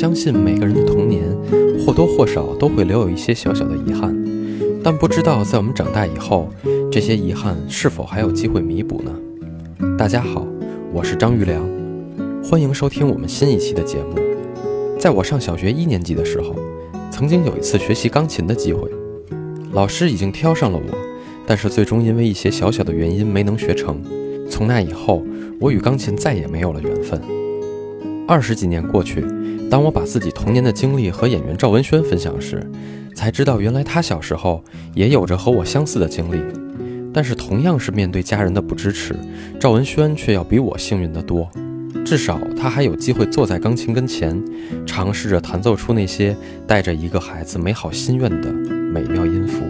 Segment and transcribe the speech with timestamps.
[0.00, 1.22] 相信每个人的童年
[1.84, 4.16] 或多或少都会留有一些小小的遗憾，
[4.82, 6.48] 但不知道在我们长大以后，
[6.90, 9.12] 这些遗憾是否还有机会弥补呢？
[9.98, 10.46] 大家好，
[10.90, 11.62] 我是张玉良，
[12.42, 14.18] 欢迎收听我们新一期的节目。
[14.98, 16.56] 在我上小学一年级的时候，
[17.10, 18.90] 曾经有一次学习钢琴的机会，
[19.72, 20.98] 老师已经挑上了我，
[21.46, 24.00] 但是最终因为一些小小的原因没能学成。
[24.48, 25.22] 从那以后，
[25.60, 27.20] 我与钢琴再也没有了缘分。
[28.30, 29.26] 二十几年过去，
[29.68, 32.64] 当我把自己童年的经历和演员赵文轩分享时，
[33.12, 34.62] 才知道原来他小时候
[34.94, 36.40] 也有着和我相似的经历。
[37.12, 39.16] 但是同样是面对家人的不支持，
[39.58, 41.50] 赵文轩却要比我幸运得多。
[42.04, 44.40] 至少他还有机会坐在钢琴跟前，
[44.86, 46.36] 尝试着弹奏出那些
[46.68, 49.64] 带着一个孩子美好心愿的美妙音符。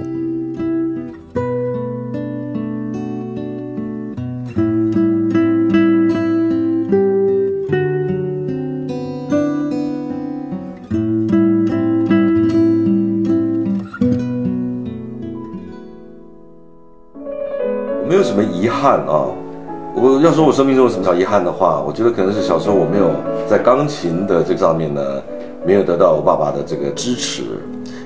[18.81, 19.27] 憾啊。
[19.95, 23.11] 我要说我生命中有什么小遗憾的话，我觉得可能是小时候我没有
[23.49, 25.01] 在钢琴的这上面呢，
[25.67, 27.43] 没有得到我爸爸的这个支持。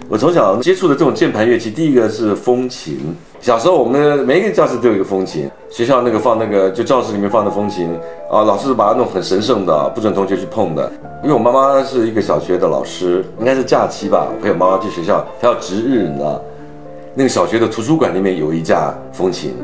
[0.08, 3.14] 我从小接触的这种键盘乐器，第一个是风琴。
[3.40, 7.90] 小时候我们每一个教室都有一个风琴，学校那个放那个就教室里面放的风琴
[8.30, 10.90] 啊，老师把它弄很神圣的，不准同学去碰的。
[11.22, 16.40] 因为我妈妈是一个小学的老师，应该是假期吧，我陪我妈妈去学校，她要值日，你知道，
[17.14, 19.54] 那个小学的图书馆里面有一架风琴，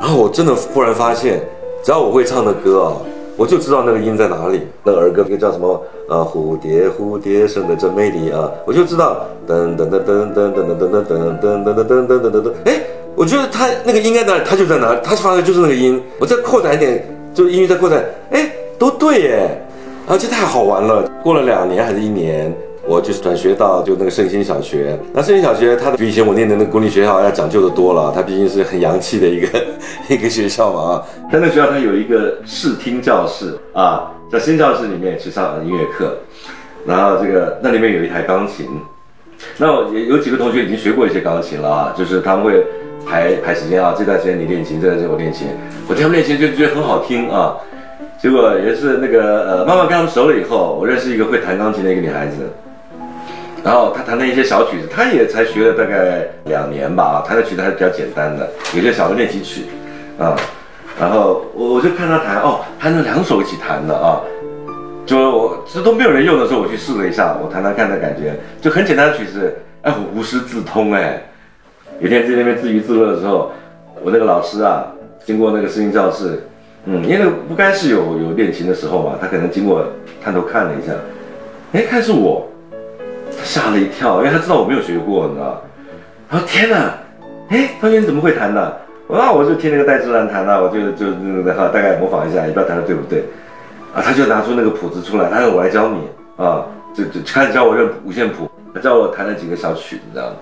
[0.00, 1.40] 然后我真的忽然发现。
[1.84, 2.96] 只要我会唱的歌啊，
[3.36, 4.62] 我就知道那个音在哪里。
[4.82, 5.80] 那个儿歌，一个叫什么？
[6.08, 9.24] 呃，蝴蝶蝴蝶生得真美丽啊，我就知道。
[9.46, 12.52] 噔噔噔噔噔噔噔噔噔噔噔噔噔噔噔噔噔。
[12.64, 12.80] 哎，
[13.14, 16.02] 我觉得它那个音在哪，它就在哪，它发的就是那个音。
[16.18, 19.62] 我再扩展一点，就音乐再扩展，哎，都对耶，
[20.08, 21.08] 而且太好玩了。
[21.22, 22.52] 过了两年还是一年。
[23.00, 29.64] 就是转学到就那个圣心小学，那圣心小学它的比以前我念的那个公立学校要讲究的多了，它毕竟是很洋气的一个
[30.08, 31.02] 一个学校嘛啊。
[31.32, 36.16] 在那学校它有一个视听教室啊，在新教室里面去上音乐课，
[36.86, 38.66] 然后这个那里面有一台钢琴，
[39.58, 42.64] 那我也有几个同学已经学过一些钢琴了啊，就是他们会
[43.06, 45.48] 排排时间啊，这段时间你练琴，这段时间我练琴，
[45.88, 47.56] 我听他们练琴就觉得很好听啊，
[48.20, 52.36] 结果也是那个呃慢慢跟他们熟了以后，我认识一个会弹钢琴的一个女孩子。
[53.66, 59.62] 然后他弹的一些小曲子，他也才学了大概两年吧，啊，弹的曲子还是比较简单的，有些小的练习曲，
[60.20, 60.36] 啊，
[61.00, 64.22] 然后我我就看他弹，哦，还能两手一起弹的啊，
[65.04, 71.20] 就我这都没有人用的时候，我去试了一下，我弹弹看的感觉，就很简单的曲子，哎，无师自通哎。
[71.98, 73.50] 有天在那边自娱自乐的时候，
[74.00, 74.86] 我那个老师啊，
[75.24, 76.40] 经过那个视音教室，
[76.84, 79.84] 嗯，因为不该是有有练琴的时候嘛，他可能经过
[80.22, 80.92] 探头看了一下，
[81.72, 82.48] 哎，看是我。
[83.46, 85.62] 吓了一跳，因为他知道我没有学过，你知道
[86.28, 86.92] 他说：“天哪，
[87.48, 93.24] 哎，同学你怎么会弹的？”我说：“我就听那个戴志然弹的，我就就那个哈，大概模仿一下，也不知道弹的对不对。”
[93.94, 95.98] 啊，他就拿出那个谱子出来，他说：“我来教你
[96.36, 100.36] 啊，就就开始教我认五线谱，他教我弹了几个小曲，你知道吗？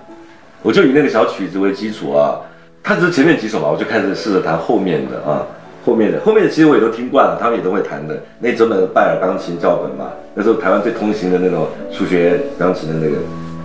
[0.62, 2.40] 我就以那个小曲子为基础啊，
[2.82, 5.46] 他只是前面几首嘛，我就开始试着弹后面的啊。”
[5.84, 8.22] 后面的后面的其实我也都听惯了，他们也都会弹的。
[8.38, 13.18] 那整本拜尔钢琴教本嘛，那时候台湾最通行的那种数学钢琴的那个，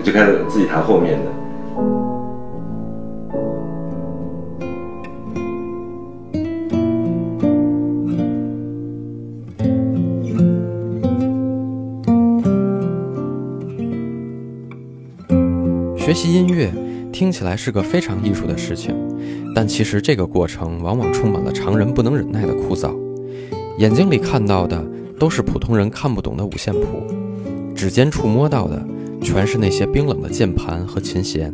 [0.04, 1.26] 就开始自己弹后面的。
[15.96, 16.70] 学习音乐
[17.14, 19.09] 听起来是个非常艺术的事情。
[19.56, 22.96] 但其实这个过程往往充满了常人不能忍耐的枯燥，
[23.78, 24.84] 眼睛里看到的
[25.20, 27.04] 都是普通人看不懂的五线谱，
[27.76, 28.86] 指尖触摸到的
[29.22, 31.54] 全是那些冰冷的键盘和琴弦。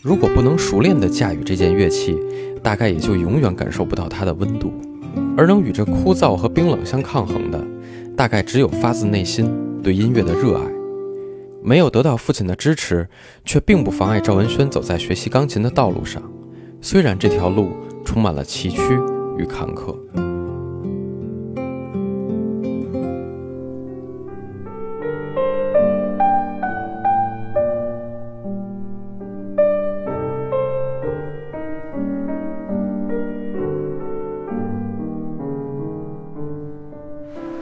[0.00, 2.16] 如果不能熟练地驾驭这件乐器，
[2.62, 4.72] 大概也就永远感受不到它的温度。
[5.36, 7.64] 而能与这枯燥和冰冷相抗衡的，
[8.16, 9.50] 大概只有发自内心
[9.82, 10.62] 对音乐的热爱。
[11.62, 13.08] 没有得到父亲的支持，
[13.44, 16.22] 却并不妨碍赵文轩走在学习钢琴的道路上。
[16.80, 17.72] 虽然这条路
[18.02, 18.98] 充满了崎岖
[19.36, 19.94] 与坎坷，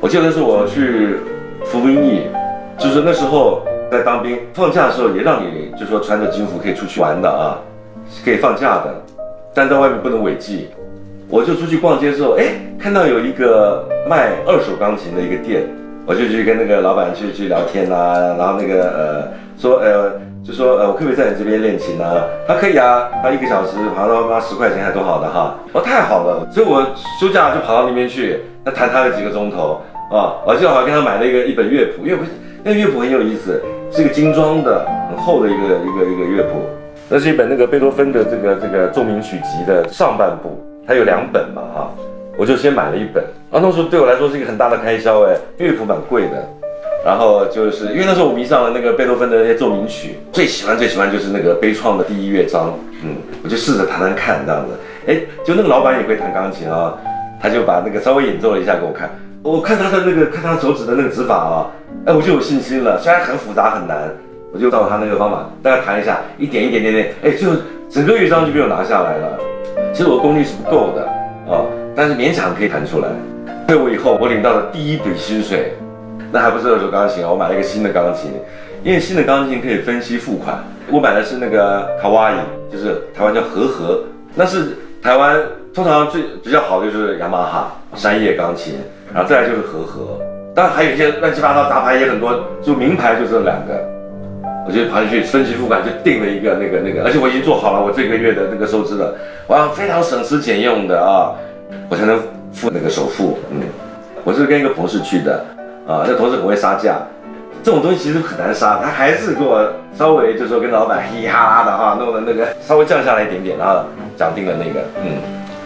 [0.00, 1.16] 我记得是我去
[1.64, 2.28] 服兵役，
[2.78, 7.58] 就是那时候在当兵，放假的时候也让你就说穿着军服可以出去玩的啊。
[8.24, 8.94] 可以放假的，
[9.54, 10.68] 但在外面不能违纪。
[11.28, 15.64] 我就出去逛街的时候，哎，看到有一个卖二手钢琴的一个店，
[16.06, 20.12] 我就去跟那个老板去去聊天啊，然后那个呃说呃
[20.44, 22.22] 就说呃我可不可以在你这边练琴啊？
[22.46, 26.86] 他可以啊，他一个小时跑到妈十块钱还多好的哈，我太好了，所以我
[27.20, 29.82] 休假就跑到那边去，那弹他了几个钟头
[30.12, 32.22] 啊，我记得好像跟他买了一个一本乐谱，乐谱
[32.62, 33.60] 那个乐谱很有意思，
[33.90, 36.62] 是一个精装的很厚的一个一个一个乐谱，
[37.08, 41.94] 那是一本那个贝多芬的这个这个奏鸣曲集的上半部，它有两本嘛哈。
[42.38, 46.46] 我就先买了一本，啊，那时候对我来说是一个很大的开销哎，乐谱蛮贵的，
[47.02, 54.74] 然后就是因为那时候我迷上了那个贝多芬的那些奏鸣曲，最喜欢最喜欢就是那个悲怆的第一乐章，嗯，我就试着弹弹看这样子，
[55.06, 56.92] 哎，就那个老板也会弹钢琴啊，
[57.40, 59.08] 他就把那个稍微演奏了一下给我看，
[59.42, 61.70] 我看他的那个看他手指的那个指法啊，
[62.04, 64.10] 哎，我就有信心了，虽然很复杂很难，
[64.56, 67.48] 我就照他那个方法大家弹一下，一点一点点点，哎，就
[67.90, 69.38] 整个乐章就被我拿下来了，
[69.92, 71.02] 其实我功力是不够的
[71.52, 71.60] 啊。
[71.94, 73.08] 但是勉强可以弹出来。
[73.68, 75.74] 退伍以后，我领到了第一笔薪水，
[76.32, 78.30] 那还不是二手钢琴啊，我买了一个新的钢琴，
[78.82, 80.56] 因为新的钢琴可以分期付款。
[80.90, 82.36] 我买的是那个卡哇伊，
[82.72, 84.04] 就是台湾叫和和，
[84.34, 85.38] 那是台湾
[85.74, 88.76] 通常最比较好的就是雅马哈山叶钢琴，
[89.12, 90.18] 然后再来就是和和，
[90.54, 93.95] 当然还有一些乱七八糟杂牌也很多，就名牌就这两个。
[94.66, 99.14] 我就跑进去分期付款，就定了一个那个那个，而且我已经做好了我这个月的那个收支了，
[99.46, 101.32] 我要非常省吃俭用的啊。
[101.88, 102.16] 我才能
[102.52, 103.60] 付那个首付，嗯，
[104.22, 105.44] 我是跟一个同事去的，
[105.86, 106.98] 啊，那同事很会杀价，
[107.62, 113.84] 这种东西其实很难杀，他还是给我稍微就是说跟老板嘻嘻哈哈的哈，弄的那个稍微降下来一点点，然后
[114.16, 115.18] 讲定了那个，嗯，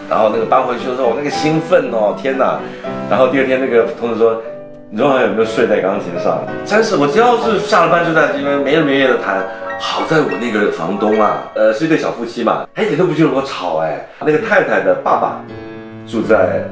[0.09, 2.59] 然后那个搬回去的时候，我那个兴奋哦，天哪，
[3.07, 4.41] 然后第二天那个同事说，
[4.93, 6.43] 你昨晚有没有睡在钢琴上？
[6.65, 9.41] 真是，我只要是下了班就在这边没日没夜的弹。
[9.79, 15.39] 好在我那个房东啊，呃，是一对小夫妻嘛，他一点都不觉得我吵哎，那个太太的爸爸。
[16.05, 16.65] 住在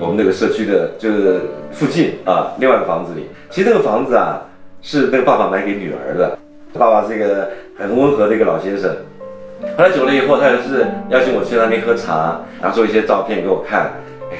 [0.00, 3.28] 我们那个社区的，就是附近啊，另外一个房子里。
[3.50, 4.40] 其实那个房子啊，
[4.80, 6.38] 是那个爸爸买给女儿的。
[6.72, 8.90] 爸爸是一个很温和的一个老先生。
[9.76, 13.92] 后来久了以后，他也是邀请我去那边喝茶，然后做一些照片给我看。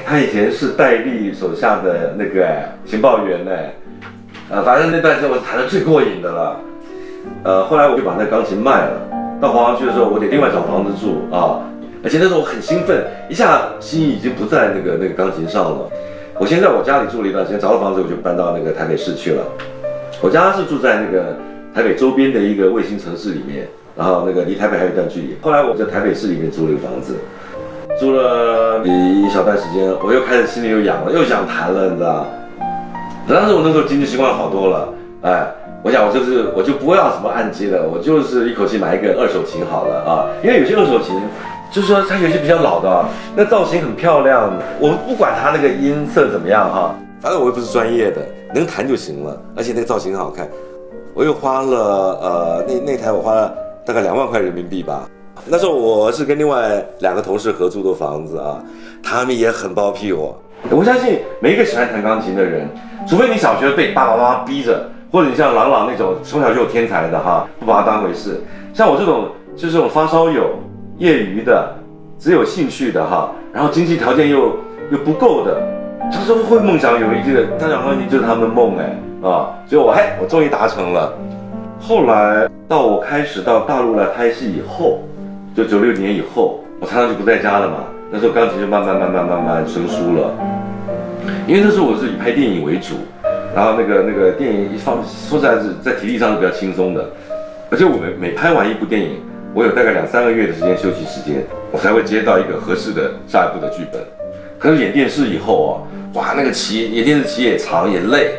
[0.05, 2.47] 他以前是戴笠手下的那个
[2.85, 3.51] 情报员呢。
[4.49, 6.59] 呃，反正那段时间我弹的最过瘾的了。
[7.43, 9.01] 呃，后来我就把那钢琴卖了。
[9.41, 11.61] 到黄冈去的时候，我得另外找房子住啊。
[12.03, 15.89] 而且那时候我很兴奋，一下心已经不在那个那个钢琴上了。
[16.39, 19.43] 我先在我家里住了一段时间，找了房子我就搬到那个台北市去了。
[20.21, 21.35] 我家是住在那个
[21.73, 23.67] 台北周边的一个卫星城市里面，
[23.97, 25.35] 然后那个离台北还有一段距离。
[25.41, 27.15] 后来我在台北市里面租了一个房子，
[27.99, 32.25] 租了一小段时间，我又开始心里又痒了，又想弹了，你知道？
[33.27, 34.89] 当时我那时候经济情况好多了，
[35.23, 35.47] 哎，
[35.83, 41.15] 我想我就是我就不要什么按揭的，我就是一口气买一个二手琴好了啊，因为有些二手琴。
[41.71, 43.05] 就是说，它有些比较老的，
[43.35, 44.53] 那造型很漂亮。
[44.79, 48.21] 我不管它那个音色怎么样哈，反正我又不是专业的，
[48.53, 49.35] 能弹就行了。
[49.57, 50.47] 而且那个造型很好看。
[51.13, 51.77] 我又花了
[52.21, 53.53] 呃，那那台我花了
[53.83, 55.09] 大概两万块人民币吧。
[55.45, 58.63] 那时候我是跟另外两个同事合租的房子啊，
[59.03, 60.35] 他们也很包庇我。
[60.69, 62.67] 我相信每一个喜欢弹钢琴的人，
[63.07, 68.41] 除非你小学被爸爸妈妈逼着，或者你像朗朗那种从小就有天才的哈，不把它当回事。
[68.73, 70.59] 像我这种就是这种发烧友。
[70.97, 71.75] 业余的，
[72.17, 74.55] 只有兴趣的哈，然后经济条件又
[74.91, 75.61] 又不够的，
[76.09, 81.13] 他说会梦想有一个当钢琴就是他们的梦哎啊，所以我嘿我终于达成了。
[81.81, 85.03] 后来到我开始到大陆来拍戏以后，
[85.55, 90.35] 就九六年以后，我常常就不在家了嘛，那时候钢琴就慢慢慢慢慢慢生疏了，
[91.47, 92.95] 因为那时候我是以拍电影为主，
[93.55, 94.97] 然后那个那个电影一放
[95.29, 97.05] 说实在是在体力上是比较轻松的，
[97.71, 99.21] 而且我们每拍完一部电影。
[99.53, 104.01] 我有大概两三个月的时间休息时间，我才会接到一个合适的下一步的剧本。
[104.59, 105.73] 可是演电视以后啊，
[106.15, 108.33] 哇，那个期演电视期也长也累，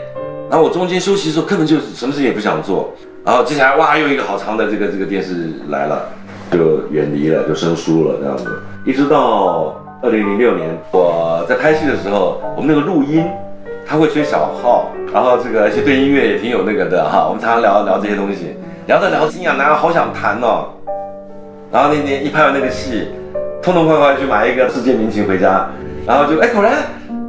[0.51, 2.93] 然后我中间休息的时候根本就什么事情也不想做，
[3.25, 6.07] 然后接下来哇又一个好长的这个这个电视来了，
[6.51, 8.63] 就远离了，就生疏了这样子。
[8.85, 13.25] 一直到二零零六年，我在拍戏的时候，我们那个录音
[13.87, 20.67] 他会吹小号，然后这个而且对音乐也挺有那个的哈，我们常常聊聊这些东西，聊着聊着心痒痒，好想弹哦。
[21.73, 23.09] 然后那年一拍完那个戏，
[23.63, 25.67] 痛痛快快去买一个世界名琴回家，
[26.07, 26.73] 然后就哎果然，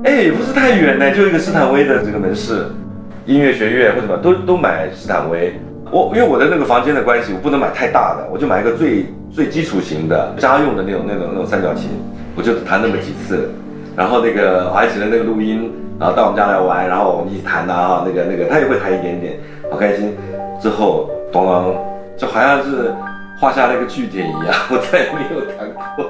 [0.03, 2.67] 哎不是太远呢，就一个斯坦威的这个门市，
[3.25, 5.59] 音乐学院或什么都都买斯坦威。
[5.91, 11.89] 我因为我的那个房间的关系，我不能买太大的，我就买一个最最基础型的家用的那种那种那种三角琴，
[12.35, 13.51] 我就弹那么几次。
[13.95, 19.39] 然后那个还请了那个录音，然后到我们家来玩，然后我们一起弹呐哈，那个那个他也会弹一点点，
[19.71, 20.15] 好开心。
[20.61, 21.75] 之后咚咚，
[22.17, 22.93] 就好像是。
[23.39, 26.09] 画下了一个句点一样， 我再也没有弹过。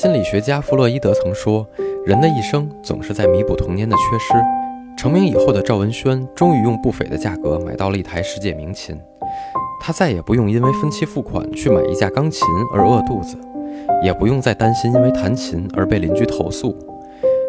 [0.00, 1.66] 心理学家弗洛伊德曾说，
[2.06, 4.32] 人的一生总是在弥补童年的缺失。
[4.96, 8.96] 成名以后的赵文轩终于用不菲的价格买到了一台世界名琴，
[9.80, 13.36] 他再也不用因为分期付款去买一架钢琴而饿肚子，
[14.00, 16.76] 也不用再担心因为弹琴而被邻居投诉。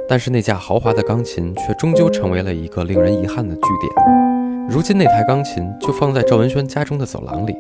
[0.08, 4.68] 但是那架豪华的钢琴却终究成为了一个令人遗憾的据点。
[4.68, 7.56] 如今那台钢琴就放在赵文轩家中的走廊里，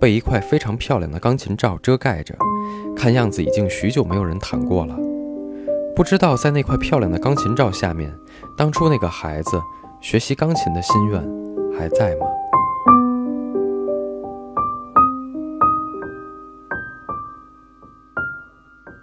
[0.00, 2.34] 被一块非常漂亮的钢琴罩遮盖着，
[2.96, 4.96] 看样子已经许久没有人弹过了。
[5.94, 8.12] 不知道在那块漂亮的钢琴罩下面，
[8.56, 9.60] 当初那个孩子
[10.00, 11.22] 学习钢琴的心愿
[11.78, 12.26] 还在吗？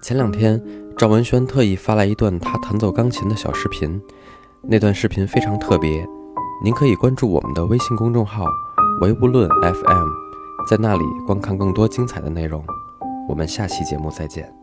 [0.04, 0.62] 前两天，
[0.98, 4.00] 赵文轩特意发来一段他弹奏钢琴的小视频，
[4.62, 6.06] 那段视频非常特别。
[6.64, 8.46] 您可以关注我们的微信公众号
[9.02, 10.23] “唯物论 FM”，
[10.68, 12.64] 在那里观看更多精彩的内容。
[13.28, 14.63] 我们下期节目再见。